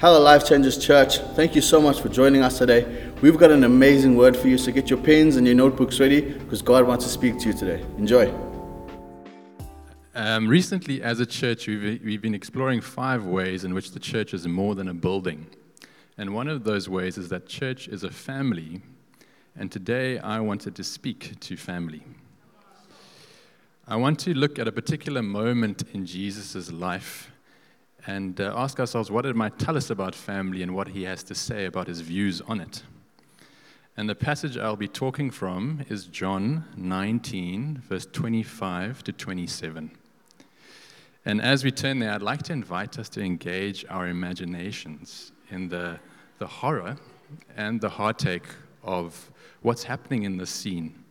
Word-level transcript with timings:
Hello, 0.00 0.22
Life 0.22 0.46
Changers 0.46 0.78
Church. 0.78 1.18
Thank 1.34 1.56
you 1.56 1.60
so 1.60 1.82
much 1.82 2.00
for 2.00 2.08
joining 2.08 2.40
us 2.40 2.56
today. 2.56 3.10
We've 3.20 3.36
got 3.36 3.50
an 3.50 3.64
amazing 3.64 4.16
word 4.16 4.36
for 4.36 4.46
you, 4.46 4.56
so 4.56 4.70
get 4.70 4.88
your 4.88 5.00
pens 5.00 5.34
and 5.34 5.44
your 5.44 5.56
notebooks 5.56 5.98
ready 5.98 6.20
because 6.20 6.62
God 6.62 6.86
wants 6.86 7.04
to 7.06 7.10
speak 7.10 7.36
to 7.40 7.48
you 7.48 7.52
today. 7.52 7.84
Enjoy. 7.96 8.32
Um, 10.14 10.46
recently, 10.46 11.02
as 11.02 11.18
a 11.18 11.26
church, 11.26 11.66
we've, 11.66 12.00
we've 12.04 12.22
been 12.22 12.36
exploring 12.36 12.80
five 12.80 13.24
ways 13.24 13.64
in 13.64 13.74
which 13.74 13.90
the 13.90 13.98
church 13.98 14.32
is 14.34 14.46
more 14.46 14.76
than 14.76 14.86
a 14.86 14.94
building. 14.94 15.48
And 16.16 16.32
one 16.32 16.46
of 16.46 16.62
those 16.62 16.88
ways 16.88 17.18
is 17.18 17.28
that 17.30 17.48
church 17.48 17.88
is 17.88 18.04
a 18.04 18.10
family. 18.12 18.82
And 19.56 19.72
today, 19.72 20.20
I 20.20 20.38
wanted 20.38 20.76
to 20.76 20.84
speak 20.84 21.40
to 21.40 21.56
family. 21.56 22.04
I 23.88 23.96
want 23.96 24.20
to 24.20 24.32
look 24.32 24.60
at 24.60 24.68
a 24.68 24.72
particular 24.72 25.22
moment 25.22 25.82
in 25.92 26.06
Jesus' 26.06 26.70
life 26.70 27.32
and 28.06 28.40
uh, 28.40 28.52
ask 28.56 28.80
ourselves 28.80 29.10
what 29.10 29.26
it 29.26 29.36
might 29.36 29.58
tell 29.58 29.76
us 29.76 29.90
about 29.90 30.14
family 30.14 30.62
and 30.62 30.74
what 30.74 30.88
he 30.88 31.02
has 31.04 31.22
to 31.24 31.34
say 31.34 31.66
about 31.66 31.86
his 31.86 32.00
views 32.00 32.40
on 32.42 32.60
it. 32.60 32.82
And 33.96 34.08
the 34.08 34.14
passage 34.14 34.56
I'll 34.56 34.76
be 34.76 34.86
talking 34.86 35.30
from 35.30 35.84
is 35.88 36.06
John 36.06 36.64
19, 36.76 37.82
verse 37.88 38.06
25 38.06 39.02
to 39.04 39.12
27. 39.12 39.90
And 41.24 41.42
as 41.42 41.64
we 41.64 41.72
turn 41.72 41.98
there, 41.98 42.12
I'd 42.12 42.22
like 42.22 42.42
to 42.44 42.52
invite 42.52 42.98
us 42.98 43.08
to 43.10 43.20
engage 43.20 43.84
our 43.90 44.06
imaginations 44.06 45.32
in 45.50 45.68
the, 45.68 45.98
the 46.38 46.46
horror 46.46 46.96
and 47.56 47.80
the 47.80 47.88
heartache 47.88 48.46
of 48.84 49.30
what's 49.62 49.82
happening 49.82 50.22
in 50.22 50.36
this 50.36 50.50
scene. 50.50 51.04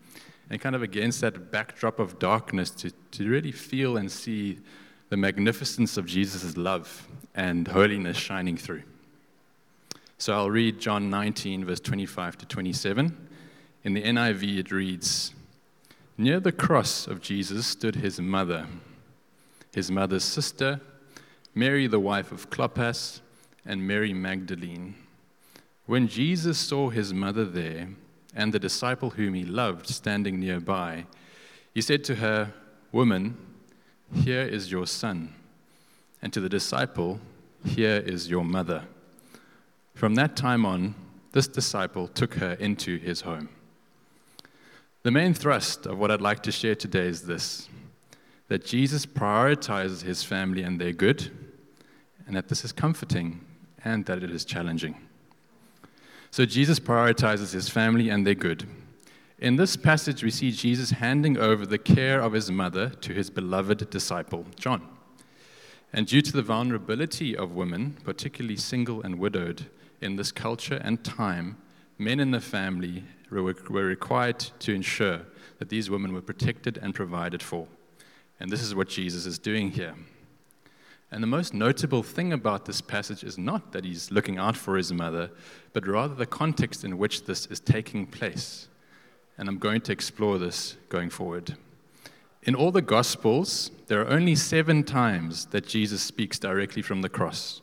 And 0.50 0.62
kind 0.62 0.76
of 0.76 0.82
against 0.82 1.20
that 1.22 1.52
backdrop 1.52 2.00
of 2.00 2.20
darkness, 2.20 2.70
to, 2.72 2.92
to 3.12 3.30
really 3.30 3.52
feel 3.52 3.98
and 3.98 4.10
see 4.10 4.60
the 5.10 5.18
magnificence 5.18 5.98
of 5.98 6.06
Jesus' 6.06 6.58
love 6.58 7.08
and 7.34 7.68
holiness 7.68 8.18
shining 8.18 8.58
through. 8.58 8.84
So 10.18 10.34
I'll 10.34 10.50
read 10.50 10.80
John 10.80 11.10
19, 11.10 11.66
verse 11.66 11.80
25 11.80 12.40
to 12.40 12.46
27. 12.46 13.28
In 13.84 13.94
the 13.94 14.04
NIV, 14.04 14.58
it 14.58 14.72
reads 14.72 15.34
Near 16.18 16.40
the 16.40 16.52
cross 16.52 17.08
of 17.08 17.22
Jesus 17.22 17.68
stood 17.68 17.96
his 17.96 18.20
mother, 18.20 18.66
his 19.74 19.92
mother's 19.92 20.24
sister, 20.24 20.82
Mary, 21.54 21.88
the 21.88 22.00
wife 22.00 22.32
of 22.32 22.50
Clopas, 22.50 23.22
and 23.66 23.88
Mary 23.88 24.14
Magdalene. 24.14 24.96
When 25.86 26.08
Jesus 26.08 26.58
saw 26.58 26.90
his 26.90 27.14
mother 27.14 27.46
there 27.46 27.90
and 28.36 28.54
the 28.54 28.60
disciple 28.60 29.12
whom 29.12 29.36
he 29.36 29.46
loved 29.46 29.88
standing 29.88 30.40
nearby, 30.40 31.06
he 31.74 31.82
said 31.82 32.04
to 32.06 32.16
her, 32.16 32.54
Woman, 32.92 33.38
here 34.14 34.42
is 34.42 34.72
your 34.72 34.88
son. 34.88 35.34
And 36.22 36.34
to 36.34 36.40
the 36.40 36.50
disciple, 36.50 37.20
Here 37.66 37.98
is 37.98 38.30
your 38.30 38.44
mother. 38.44 38.86
From 39.94 40.16
that 40.16 40.36
time 40.36 40.66
on, 40.66 40.96
this 41.32 41.48
disciple 41.48 42.08
took 42.08 42.36
her 42.36 42.54
into 42.54 42.98
his 42.98 43.22
home. 43.22 43.50
The 45.04 45.12
main 45.12 45.34
thrust 45.34 45.86
of 45.86 45.98
what 45.98 46.12
I'd 46.12 46.22
like 46.22 46.44
to 46.44 46.52
share 46.52 46.76
today 46.76 47.08
is 47.08 47.24
this 47.24 47.70
that 48.48 48.66
Jesus 48.66 49.06
prioritizes 49.06 50.04
his 50.04 50.24
family 50.24 50.64
and 50.64 50.80
their 50.80 50.94
good, 50.94 51.32
and 52.26 52.36
that 52.36 52.48
this 52.48 52.64
is 52.64 52.72
comforting 52.72 53.42
and 53.84 54.06
that 54.06 54.24
it 54.24 54.32
is 54.32 54.46
challenging. 54.46 54.96
So, 56.32 56.46
Jesus 56.46 56.80
prioritizes 56.80 57.54
his 57.54 57.68
family 57.68 58.10
and 58.10 58.26
their 58.26 58.36
good. 58.36 58.66
In 59.40 59.56
this 59.56 59.76
passage, 59.76 60.24
we 60.24 60.32
see 60.32 60.50
Jesus 60.50 60.90
handing 60.90 61.38
over 61.38 61.64
the 61.64 61.78
care 61.78 62.22
of 62.22 62.34
his 62.34 62.50
mother 62.50 62.90
to 62.90 63.14
his 63.14 63.30
beloved 63.30 63.88
disciple, 63.92 64.48
John. 64.56 64.82
And 65.94 66.08
due 66.08 66.24
to 66.24 66.32
the 66.32 66.42
vulnerability 66.42 67.38
of 67.38 67.52
women, 67.52 67.98
particularly 68.04 68.58
single 68.58 69.04
and 69.04 69.20
widowed, 69.20 69.68
in 70.02 70.16
this 70.16 70.32
culture 70.32 70.82
and 70.84 71.04
time, 71.04 71.58
men 72.00 72.20
in 72.20 72.32
the 72.32 72.40
family 72.40 73.04
were, 73.30 73.54
required 73.70 74.40
to 74.40 74.74
ensure 74.74 75.22
that 75.60 75.70
these 75.70 75.88
women 75.88 76.14
were 76.14 76.22
protected 76.22 76.80
and 76.80 76.96
provided 76.96 77.44
for. 77.44 77.68
And 78.40 78.50
this 78.50 78.64
is 78.64 78.74
what 78.74 78.90
Jesus 78.90 79.28
is 79.28 79.38
doing 79.38 79.70
here. 79.70 79.94
And 81.12 81.22
the 81.22 81.28
most 81.28 81.54
notable 81.54 82.02
thing 82.02 82.34
about 82.34 82.66
this 82.66 82.82
passage 82.82 83.24
is 83.24 83.38
not 83.38 83.72
that 83.72 83.86
he's 83.86 84.12
looking 84.12 84.40
out 84.40 84.58
for 84.58 84.78
his 84.78 84.92
mother, 84.92 85.30
but 85.74 85.86
rather 85.86 86.16
the 86.16 86.26
context 86.26 86.84
in 86.84 86.98
which 86.98 87.26
this 87.26 87.46
is 87.46 87.60
taking 87.60 88.08
place 88.08 88.68
and 89.38 89.48
I'm 89.48 89.60
going 89.60 89.82
to 89.82 89.92
explore 89.92 90.38
this 90.38 90.76
going 90.90 91.10
forward. 91.10 91.56
In 92.44 92.56
all 92.56 92.72
the 92.72 92.82
Gospels, 92.82 93.72
there 93.88 94.02
are 94.02 94.10
only 94.10 94.36
seven 94.36 94.84
times 94.84 95.48
that 95.48 95.68
Jesus 95.68 96.02
speaks 96.02 96.40
directly 96.40 96.82
from 96.82 97.02
the 97.02 97.10
cross. 97.10 97.62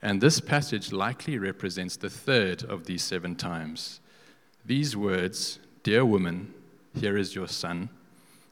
And 0.00 0.20
this 0.20 0.40
passage 0.40 0.92
likely 0.92 1.38
represents 1.38 1.96
the 1.96 2.10
third 2.10 2.62
of 2.62 2.84
these 2.84 3.02
seven 3.02 3.34
times. 3.34 4.00
These 4.64 4.96
words, 4.96 5.58
Dear 5.82 6.04
woman, 6.04 6.54
here 6.94 7.16
is 7.16 7.34
your 7.34 7.48
son, 7.48 7.88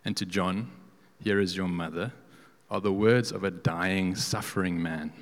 and 0.05 0.17
to 0.17 0.27
John, 0.27 0.71
here 1.23 1.41
is 1.41 1.57
your 1.57 1.69
mother, 1.69 2.13
are 2.71 2.81
the 2.81 2.93
words 2.93 3.31
of 3.31 3.45
a 3.45 3.51
dying, 3.51 4.17
suffering 4.17 4.83
man. 4.83 5.13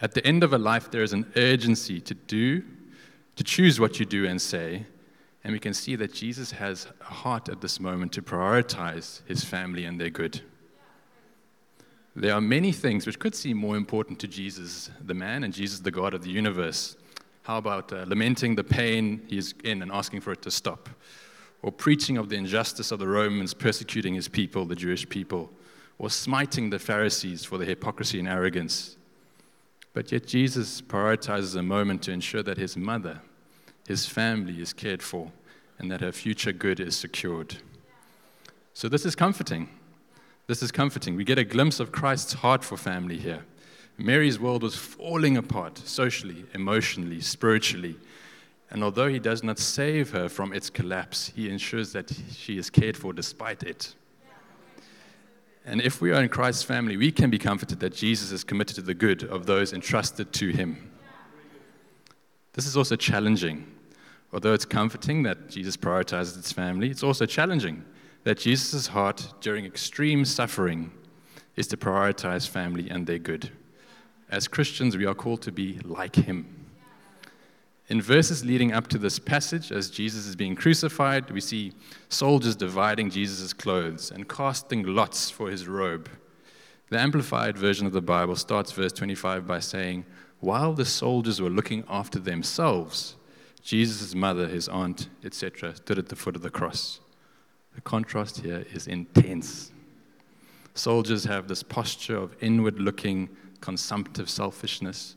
At 0.00 0.14
the 0.14 0.26
end 0.26 0.42
of 0.42 0.52
a 0.52 0.58
life, 0.58 0.90
there 0.90 1.02
is 1.02 1.12
an 1.12 1.30
urgency 1.36 2.00
to 2.00 2.14
do, 2.14 2.64
to 3.36 3.44
choose 3.44 3.80
what 3.80 4.00
you 4.00 4.04
do 4.04 4.26
and 4.26 4.42
say, 4.42 4.84
and 5.44 5.52
we 5.52 5.58
can 5.58 5.74
see 5.74 5.96
that 5.96 6.12
Jesus 6.12 6.52
has 6.52 6.86
a 7.00 7.04
heart 7.04 7.48
at 7.48 7.60
this 7.60 7.80
moment 7.80 8.12
to 8.12 8.22
prioritize 8.22 9.20
his 9.26 9.44
family 9.44 9.84
and 9.84 10.00
their 10.00 10.10
good. 10.10 10.40
There 12.14 12.34
are 12.34 12.40
many 12.40 12.72
things 12.72 13.06
which 13.06 13.18
could 13.18 13.34
seem 13.34 13.56
more 13.56 13.76
important 13.76 14.18
to 14.20 14.28
Jesus, 14.28 14.90
the 15.00 15.14
man, 15.14 15.44
and 15.44 15.52
Jesus, 15.52 15.80
the 15.80 15.90
God 15.90 16.14
of 16.14 16.22
the 16.22 16.30
universe. 16.30 16.96
How 17.42 17.58
about 17.58 17.92
uh, 17.92 18.04
lamenting 18.06 18.54
the 18.54 18.62
pain 18.62 19.22
he 19.26 19.38
is 19.38 19.54
in 19.64 19.82
and 19.82 19.90
asking 19.90 20.20
for 20.20 20.32
it 20.32 20.42
to 20.42 20.50
stop? 20.50 20.88
Or 21.62 21.72
preaching 21.72 22.18
of 22.18 22.28
the 22.28 22.36
injustice 22.36 22.92
of 22.92 22.98
the 22.98 23.08
Romans 23.08 23.54
persecuting 23.54 24.14
his 24.14 24.28
people, 24.28 24.64
the 24.66 24.76
Jewish 24.76 25.08
people? 25.08 25.50
Or 25.98 26.10
smiting 26.10 26.70
the 26.70 26.78
Pharisees 26.78 27.44
for 27.44 27.58
their 27.58 27.66
hypocrisy 27.66 28.18
and 28.18 28.28
arrogance? 28.28 28.96
But 29.94 30.12
yet, 30.12 30.26
Jesus 30.26 30.80
prioritizes 30.80 31.56
a 31.56 31.62
moment 31.62 32.02
to 32.02 32.12
ensure 32.12 32.42
that 32.42 32.58
his 32.58 32.76
mother, 32.76 33.20
his 33.92 34.06
family 34.06 34.62
is 34.62 34.72
cared 34.72 35.02
for, 35.02 35.30
and 35.78 35.90
that 35.90 36.00
her 36.00 36.12
future 36.12 36.50
good 36.50 36.80
is 36.80 36.96
secured. 36.96 37.56
So, 38.72 38.88
this 38.88 39.04
is 39.04 39.14
comforting. 39.14 39.68
This 40.46 40.62
is 40.62 40.72
comforting. 40.72 41.14
We 41.14 41.24
get 41.24 41.38
a 41.38 41.44
glimpse 41.44 41.78
of 41.78 41.92
Christ's 41.92 42.32
heart 42.32 42.64
for 42.64 42.78
family 42.78 43.18
here. 43.18 43.44
Mary's 43.98 44.40
world 44.40 44.62
was 44.62 44.74
falling 44.74 45.36
apart 45.36 45.76
socially, 45.76 46.46
emotionally, 46.54 47.20
spiritually. 47.20 47.96
And 48.70 48.82
although 48.82 49.08
he 49.08 49.18
does 49.18 49.42
not 49.42 49.58
save 49.58 50.12
her 50.12 50.30
from 50.30 50.54
its 50.54 50.70
collapse, 50.70 51.30
he 51.36 51.50
ensures 51.50 51.92
that 51.92 52.10
she 52.30 52.56
is 52.56 52.70
cared 52.70 52.96
for 52.96 53.12
despite 53.12 53.62
it. 53.62 53.94
And 55.66 55.82
if 55.82 56.00
we 56.00 56.12
are 56.12 56.22
in 56.22 56.30
Christ's 56.30 56.62
family, 56.62 56.96
we 56.96 57.12
can 57.12 57.28
be 57.28 57.38
comforted 57.38 57.80
that 57.80 57.94
Jesus 57.94 58.32
is 58.32 58.42
committed 58.42 58.76
to 58.76 58.82
the 58.82 58.94
good 58.94 59.22
of 59.24 59.44
those 59.44 59.74
entrusted 59.74 60.32
to 60.32 60.48
him. 60.48 60.90
This 62.54 62.66
is 62.66 62.74
also 62.74 62.96
challenging. 62.96 63.66
Although 64.32 64.54
it's 64.54 64.64
comforting 64.64 65.22
that 65.24 65.50
Jesus 65.50 65.76
prioritizes 65.76 66.36
his 66.36 66.52
family, 66.52 66.90
it's 66.90 67.02
also 67.02 67.26
challenging 67.26 67.84
that 68.24 68.38
Jesus' 68.38 68.86
heart 68.88 69.34
during 69.40 69.66
extreme 69.66 70.24
suffering 70.24 70.92
is 71.56 71.66
to 71.68 71.76
prioritize 71.76 72.48
family 72.48 72.88
and 72.88 73.06
their 73.06 73.18
good. 73.18 73.50
As 74.30 74.48
Christians, 74.48 74.96
we 74.96 75.04
are 75.04 75.14
called 75.14 75.42
to 75.42 75.52
be 75.52 75.78
like 75.84 76.16
him. 76.16 76.62
In 77.88 78.00
verses 78.00 78.44
leading 78.44 78.72
up 78.72 78.88
to 78.88 78.96
this 78.96 79.18
passage, 79.18 79.70
as 79.70 79.90
Jesus 79.90 80.26
is 80.26 80.34
being 80.34 80.54
crucified, 80.54 81.30
we 81.30 81.42
see 81.42 81.74
soldiers 82.08 82.56
dividing 82.56 83.10
Jesus' 83.10 83.52
clothes 83.52 84.10
and 84.10 84.28
casting 84.28 84.86
lots 84.86 85.28
for 85.28 85.50
his 85.50 85.68
robe. 85.68 86.08
The 86.88 86.98
Amplified 86.98 87.58
version 87.58 87.86
of 87.86 87.92
the 87.92 88.00
Bible 88.00 88.36
starts 88.36 88.72
verse 88.72 88.92
25 88.92 89.46
by 89.46 89.60
saying, 89.60 90.06
while 90.40 90.72
the 90.72 90.84
soldiers 90.84 91.40
were 91.40 91.50
looking 91.50 91.84
after 91.88 92.18
themselves, 92.18 93.16
Jesus' 93.62 94.14
mother, 94.14 94.48
his 94.48 94.68
aunt, 94.68 95.08
etc., 95.24 95.76
stood 95.76 95.98
at 95.98 96.08
the 96.08 96.16
foot 96.16 96.36
of 96.36 96.42
the 96.42 96.50
cross. 96.50 97.00
The 97.74 97.80
contrast 97.80 98.40
here 98.40 98.66
is 98.72 98.86
intense. 98.86 99.70
Soldiers 100.74 101.24
have 101.24 101.48
this 101.48 101.62
posture 101.62 102.16
of 102.16 102.36
inward 102.40 102.80
looking, 102.80 103.28
consumptive 103.60 104.28
selfishness. 104.28 105.16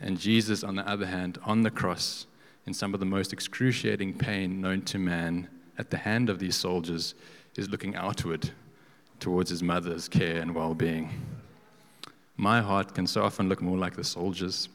And 0.00 0.18
Jesus, 0.18 0.62
on 0.62 0.76
the 0.76 0.88
other 0.88 1.06
hand, 1.06 1.38
on 1.44 1.62
the 1.62 1.70
cross, 1.70 2.26
in 2.66 2.74
some 2.74 2.94
of 2.94 3.00
the 3.00 3.06
most 3.06 3.32
excruciating 3.32 4.18
pain 4.18 4.60
known 4.60 4.82
to 4.82 4.98
man, 4.98 5.48
at 5.78 5.90
the 5.90 5.96
hand 5.96 6.28
of 6.28 6.38
these 6.38 6.56
soldiers, 6.56 7.14
is 7.56 7.68
looking 7.68 7.96
outward 7.96 8.50
towards 9.18 9.50
his 9.50 9.62
mother's 9.62 10.08
care 10.08 10.40
and 10.40 10.54
well 10.54 10.74
being. 10.74 11.10
My 12.36 12.60
heart 12.60 12.94
can 12.94 13.06
so 13.06 13.22
often 13.22 13.48
look 13.48 13.60
more 13.60 13.78
like 13.78 13.96
the 13.96 14.04
soldiers. 14.04 14.68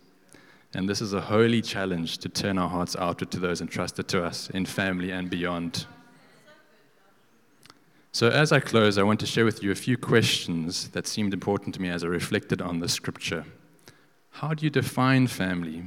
And 0.76 0.90
this 0.90 1.00
is 1.00 1.14
a 1.14 1.22
holy 1.22 1.62
challenge 1.62 2.18
to 2.18 2.28
turn 2.28 2.58
our 2.58 2.68
hearts 2.68 2.98
outward 2.98 3.32
to 3.32 3.40
those 3.40 3.62
entrusted 3.62 4.10
to 4.10 4.26
us 4.26 4.50
in 4.50 4.66
family 4.66 5.10
and 5.10 5.30
beyond. 5.30 5.86
So, 8.12 8.28
as 8.28 8.52
I 8.52 8.60
close, 8.60 8.98
I 8.98 9.04
want 9.04 9.22
to 9.22 9.26
share 9.26 9.46
with 9.46 9.64
you 9.64 9.72
a 9.72 9.76
few 9.76 9.98
questions 9.98 10.90
that 10.90 11.08
seemed 11.08 11.34
important 11.34 11.76
to 11.76 11.82
me 11.82 11.88
as 11.88 12.04
I 12.04 12.08
reflected 12.08 12.62
on 12.62 12.82
the 12.82 12.90
scripture. 12.90 13.46
How 14.32 14.54
do 14.54 14.66
you 14.66 14.70
define 14.70 15.28
family? 15.28 15.82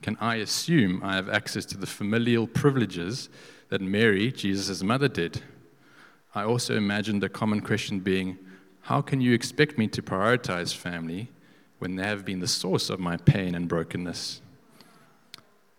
Can 0.00 0.16
I 0.20 0.36
assume 0.36 1.00
I 1.02 1.16
have 1.16 1.28
access 1.28 1.64
to 1.66 1.76
the 1.76 1.88
familial 1.88 2.46
privileges 2.46 3.30
that 3.68 3.80
Mary, 3.80 4.30
Jesus' 4.30 4.80
mother, 4.80 5.08
did? 5.08 5.42
I 6.36 6.44
also 6.44 6.76
imagined 6.76 7.24
a 7.24 7.28
common 7.28 7.62
question 7.62 7.98
being 7.98 8.38
how 8.82 9.02
can 9.02 9.20
you 9.20 9.32
expect 9.32 9.76
me 9.76 9.88
to 9.88 10.00
prioritize 10.02 10.72
family 10.72 11.32
when 11.80 11.96
they 11.96 12.04
have 12.04 12.24
been 12.24 12.38
the 12.38 12.46
source 12.46 12.88
of 12.88 13.00
my 13.00 13.16
pain 13.16 13.54
and 13.54 13.68
brokenness? 13.68 14.40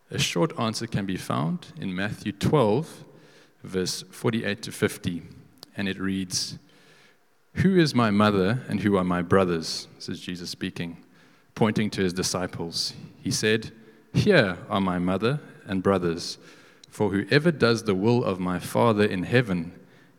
A 0.10 0.20
short 0.20 0.52
answer 0.60 0.88
can 0.88 1.06
be 1.06 1.16
found 1.16 1.68
in 1.80 1.96
Matthew 1.96 2.34
12, 2.34 3.06
verse 3.64 4.04
48 4.12 4.62
to 4.64 4.72
50, 4.72 5.22
and 5.78 5.88
it 5.88 6.00
reads 6.00 6.60
Who 7.56 7.78
is 7.78 7.96
my 7.96 8.12
mother 8.12 8.62
and 8.68 8.82
who 8.82 8.98
are 8.98 9.06
my 9.06 9.22
brothers? 9.22 9.88
says 10.00 10.20
Jesus 10.20 10.50
speaking, 10.50 10.98
pointing 11.56 11.90
to 11.92 12.02
his 12.02 12.14
disciples. 12.14 12.94
He 13.22 13.32
said, 13.32 13.72
Here 14.14 14.58
are 14.70 14.82
my 14.82 15.00
mother 15.00 15.40
and 15.66 15.82
brothers, 15.82 16.38
for 16.90 17.12
whoever 17.12 17.52
does 17.52 17.84
the 17.84 17.96
will 17.96 18.26
of 18.26 18.40
my 18.40 18.60
Father 18.60 19.06
in 19.06 19.24
heaven 19.24 19.72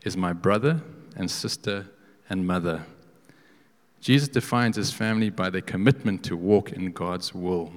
is 0.05 0.17
my 0.17 0.33
brother 0.33 0.81
and 1.17 1.31
sister 1.31 1.89
and 2.31 2.47
mother. 2.47 2.87
Jesus 4.03 4.29
defines 4.29 4.75
his 4.75 4.93
family 4.93 5.31
by 5.31 5.49
their 5.49 5.61
commitment 5.61 6.25
to 6.25 6.37
walk 6.37 6.73
in 6.73 6.91
God's 6.91 7.33
will. 7.33 7.73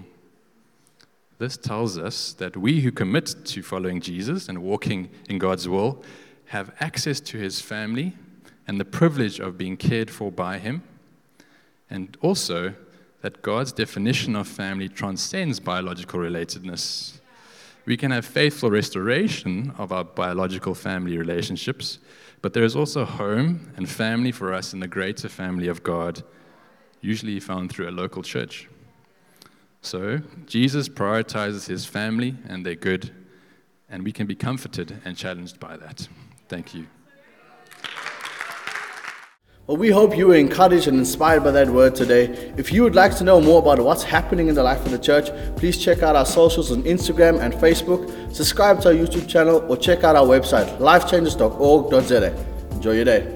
This 1.38 1.56
tells 1.56 2.00
us 2.00 2.34
that 2.34 2.58
we 2.58 2.82
who 2.82 2.92
commit 2.92 3.36
to 3.46 3.62
following 3.62 4.02
Jesus 4.02 4.50
and 4.50 4.64
walking 4.64 5.10
in 5.30 5.38
God's 5.38 5.70
will 5.70 6.04
have 6.46 6.74
access 6.80 7.20
to 7.20 7.38
his 7.38 7.62
family 7.62 8.14
and 8.68 8.80
the 8.80 8.86
privilege 8.86 9.40
of 9.40 9.56
being 9.56 9.78
cared 9.78 10.10
for 10.10 10.32
by 10.32 10.58
him, 10.58 10.82
and 11.92 12.18
also 12.22 12.74
that 13.22 13.44
God's 13.44 13.72
definition 13.72 14.36
of 14.36 14.48
family 14.48 14.90
transcends 14.90 15.60
biological 15.60 16.20
relatedness. 16.20 17.20
We 17.86 17.98
can 17.98 18.12
have 18.12 18.26
faithful 18.26 18.72
restoration 18.72 19.74
of 19.78 19.92
our 19.92 20.04
biological 20.04 20.74
family 20.74 21.18
relationships, 21.18 22.00
but 22.42 22.54
there 22.54 22.64
is 22.64 22.76
also 22.76 23.06
home 23.06 23.72
and 23.78 23.90
family 23.90 24.32
for 24.32 24.54
us 24.54 24.74
in 24.74 24.80
the 24.80 24.88
greater 24.88 25.30
family 25.30 25.68
of 25.68 25.84
God, 25.84 26.24
usually 27.02 27.40
found 27.40 27.72
through 27.72 27.90
a 27.90 27.92
local 27.92 28.24
church. 28.24 28.68
So, 29.82 30.22
Jesus 30.48 30.90
prioritizes 30.90 31.68
his 31.68 31.86
family 31.86 32.36
and 32.48 32.66
their 32.66 32.76
good, 32.76 33.12
and 33.88 34.04
we 34.04 34.12
can 34.12 34.26
be 34.26 34.36
comforted 34.36 35.00
and 35.06 35.16
challenged 35.16 35.60
by 35.60 35.78
that. 35.78 36.08
Thank 36.50 36.74
you. 36.74 36.88
Well, 39.68 39.78
we 39.78 39.90
hope 39.90 40.16
you 40.16 40.28
were 40.28 40.36
encouraged 40.36 40.88
and 40.88 41.00
inspired 41.00 41.44
by 41.44 41.50
that 41.50 41.68
word 41.68 41.96
today. 41.96 42.26
If 42.56 42.72
you 42.72 42.84
would 42.84 42.94
like 42.94 43.18
to 43.18 43.24
know 43.24 43.42
more 43.42 43.58
about 43.58 43.80
what's 43.80 44.04
happening 44.04 44.48
in 44.48 44.54
the 44.54 44.62
life 44.62 44.86
of 44.86 44.92
the 44.92 45.00
church, 45.00 45.32
please 45.56 45.84
check 45.84 46.04
out 46.04 46.16
our 46.16 46.26
socials 46.26 46.72
on 46.72 46.84
Instagram 46.84 47.40
and 47.40 47.52
Facebook, 47.56 48.08
subscribe 48.32 48.80
to 48.82 48.90
our 48.90 48.94
YouTube 48.94 49.28
channel, 49.28 49.66
or 49.68 49.76
check 49.76 50.04
out 50.04 50.16
our 50.16 50.28
website, 50.28 50.78
lifechangers.org.za. 50.78 52.46
Enjoy 52.76 52.92
your 52.92 53.06
day. 53.06 53.35